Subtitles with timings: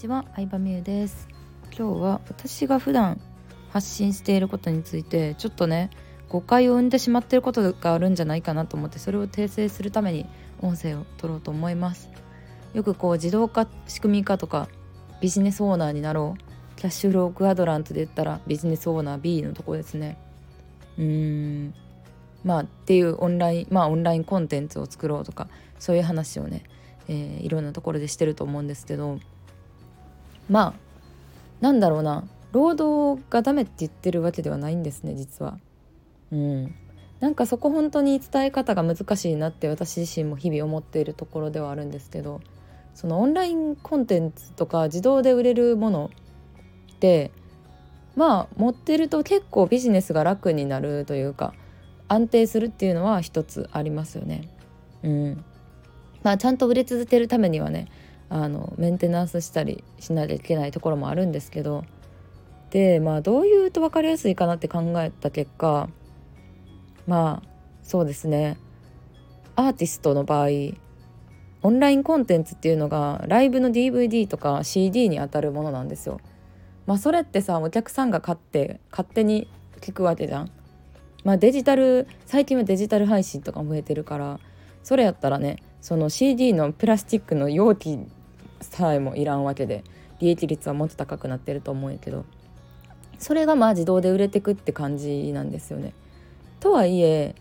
[0.00, 1.28] ちは、相葉美優です。
[1.76, 3.20] 今日は私が普段
[3.70, 5.90] 発信していることについてちょっとね
[6.30, 10.24] 誤解を生んでしまっていることがあるんじゃないかなと思ってそれを訂正するために
[10.62, 12.08] 音声を取ろうと思います。
[12.72, 14.68] よくこう自動化仕組み化とか
[15.20, 16.78] ビジネスオーナーになろう。
[16.78, 20.16] キャッシュフロークアドラントで言ったらビジネスオーナー B のとこですね。
[20.96, 21.04] うー
[21.66, 21.74] ん。
[22.42, 25.48] まあっていうオンラインまあオンラインコンテンツを作ろうとか
[25.78, 26.62] そういう話をね
[27.10, 29.18] えー、いろんなところでしてると思うんですけど
[30.50, 35.58] まあなんだろうな労働がダメって言ってるわけではないんですね実は。
[36.32, 36.74] うん、
[37.20, 42.40] なんかそこ本当に伝え方が難しいなって私自身も日々思っているところではあるんですけど
[42.94, 46.10] そのオンラインコンテンツとか自動で売れるもの
[46.92, 47.32] って
[48.16, 51.54] まあ持ってると結構ビジネスが楽になるというか
[52.08, 54.48] 安定するっていうのは一つありますよね。
[55.02, 55.44] うん、
[56.22, 57.88] まあ、ちゃんと売れ続けるためにはね
[58.30, 61.84] あのメンテナンスしたりしなきゃいけないところもあるんですけど
[62.70, 65.88] でまあどう言うと分かりやすいかなって考えた結果
[67.06, 67.48] まあ
[67.82, 68.56] そうですね
[69.56, 70.48] アーティストの場合
[71.62, 76.20] オンラインコンテンツっていうのがライブの DVD とか CD にあたるものなんですよ。
[76.86, 79.46] まあそれってさお客さんが買って勝手に
[79.80, 80.50] 聞くわけじゃん。
[81.24, 84.40] まあデジタル最近はデジタル配信とかも増えてるから
[84.82, 87.98] それやったらねその CD のプラスチックの容器
[88.60, 89.84] さえもいらんわけで
[90.20, 92.24] 利益率はもっと高くなってると思うんやけど
[93.18, 95.92] それがまあ自動で売れてくって感じなんですよね。
[96.58, 97.34] とはいえ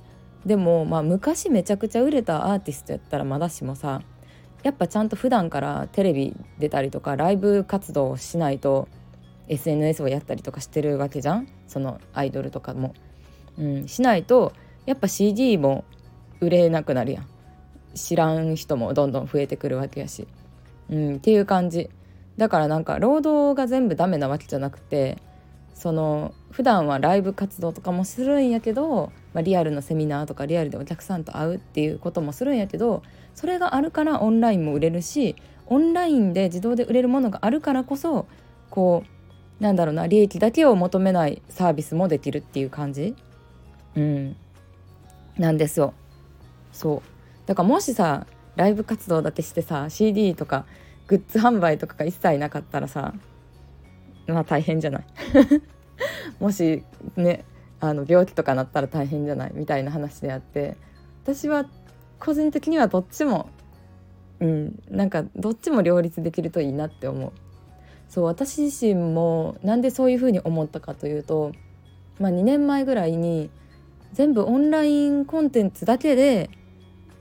[0.45, 4.01] でもまあ昔めちゃくちゃ売れたアーティストやったらまだしもさ
[4.63, 8.87] やっぱちゃんと普段からテレビ出たりとかライブ活動をしないと
[9.47, 12.93] SNS をやったりとかしてるわけじゃんそのアイドルとかも。
[13.57, 14.53] うん、しないと
[14.85, 15.83] やっぱ CD も
[16.39, 17.27] 売れなくなるやん。
[17.93, 20.27] 知らん人もどんどん増えてくるわけやし、
[20.89, 21.89] うん、っていう感じ。
[22.39, 25.17] だからなんか労働が全部ダメなわけじゃなくて
[25.73, 33.03] その普段はライブ活動とかもするんやけど、まあ、リアルのセミナーとかリアルでお客さんと会うっていうこともするんやけど
[33.35, 35.35] それがあるからオンラインも売れるし
[35.67, 38.25] オンラインで自動で売れるものがあるからこそ
[38.69, 39.03] こ
[39.59, 43.15] うなんだろうな利益だけを求めないサービスもできるっていう感じ、
[43.95, 44.35] うん、
[45.37, 45.93] なんですよ。
[46.71, 47.01] そう。
[47.45, 48.25] だからもしさ
[48.59, 50.65] ライブ活動だけしてさ CD とか
[51.07, 53.13] グッズ販売とかが一切なかったらさ
[54.27, 55.03] まあ大変じゃない？
[56.41, 56.83] もし
[57.15, 57.45] ね
[57.79, 59.51] あの病気とかなったら大変じゃない？
[59.53, 60.75] みたいな話であって
[61.23, 61.65] 私は
[62.19, 63.47] 個人的にはどっちも
[64.41, 67.31] うんなんかどっちも両立できるといいなって思う。
[68.09, 71.51] そう私自身もなんでそういうふうに思ったかというと、
[72.19, 73.51] まあ、2年前ぐらいに
[74.13, 76.49] 全部オンラインコンテンツだけで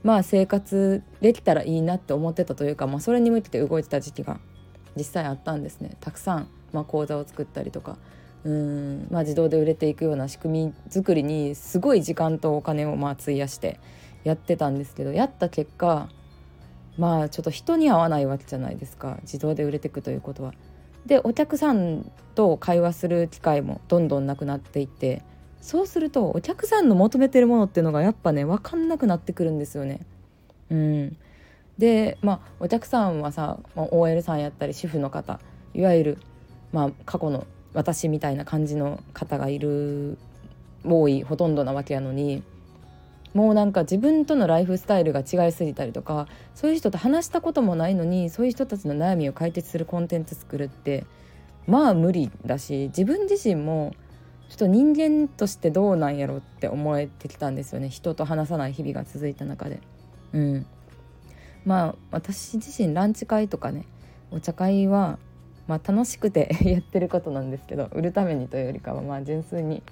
[0.03, 4.39] まあ生活できたらいいなって思ってたというか、まあ、それに向けて動いてた時期が
[4.95, 5.97] 実際あったんですね。
[5.99, 7.97] たくさん、まあ、講座を作ったりとか。
[8.45, 13.81] うん、まあ、自動で売れていくような仕組み作りにすごい時間とお金をまあ費やして
[14.23, 16.07] やってたんですけどやった結果
[16.97, 19.17] まあちょっと人に合わないわけじゃないですか。
[19.23, 20.53] 自動で売れていくということは。
[21.05, 25.23] でお客さんと会話する機会もどんどんなくなっていって
[25.61, 30.01] そうするとお客さんの求めてるものっていうのがやっぱね分かんなくなってくるんですよね。
[30.69, 31.17] うん、
[31.77, 35.39] でまあお客さんはさ OL さんやったり主婦の方
[35.73, 36.17] いわゆる、
[36.71, 40.17] まあ、過去の私みたいな感じの方がいる
[40.85, 42.43] 多いほとんどなわけやのに
[43.33, 51.05] もうなんか自分とのライフスタイルが違いすぎたりとかそういう人と話したこともないのにそういう人たちの悩みを解決するコンテンツ作るって
[51.67, 53.93] まあ無理だし自分自身も
[54.49, 57.89] ちょっと人間としてどうなんやろって思えてきたんですよね。
[57.89, 59.79] 人と話さない日々が続いた中で。
[60.33, 60.65] うん、
[61.65, 63.85] まあ私自身ランチ会とかね
[64.31, 65.19] お茶会は、
[65.67, 69.83] まあ、楽しくて やってることなんですけど売るためにというよりかはまあ純粋に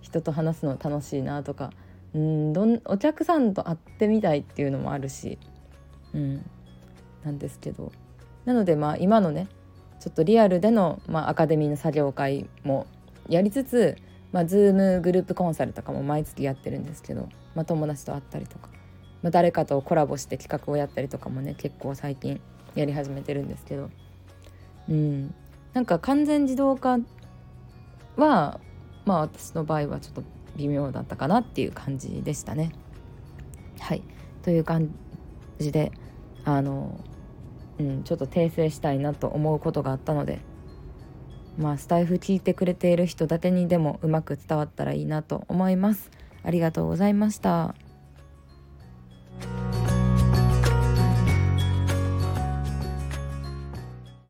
[0.00, 1.70] 人と話すの楽しいなとか
[2.14, 5.38] うんどんお客さんと会ってみたいっていうのもあるし、
[6.14, 6.44] うん、
[7.24, 7.92] なんですけど。
[8.44, 9.48] なのでまあ今のね
[10.00, 12.86] ちょっとリアルでの、まあ、アカデミーの作業会も
[13.28, 13.96] やりつつ、
[14.32, 18.68] まあ、Zoom グループコンサルとかも毎月やってるんですけど、まあ、友達と会ったりとか、
[19.22, 22.40] まあ、誰かとコラボして企画をやったりとかもね結構最近
[22.74, 23.90] やり始めてるんですけど。
[24.88, 25.34] うん。
[25.74, 26.98] なんか完全自動化
[28.16, 28.60] は
[29.04, 30.22] まあ私の場合はちょっと
[30.56, 32.72] 微妙だったかなっていう感じでしたね。
[33.78, 34.02] はい。
[34.42, 34.94] という感
[35.58, 35.92] じで
[36.44, 36.98] あの、
[37.78, 40.40] うん、ちょっと訂正したいなと思うことがあったので
[41.58, 46.10] まあスタイフ聞いてくれている人だけにでもうまく伝わったらいいなと思います。
[46.42, 47.74] ありがとうございました。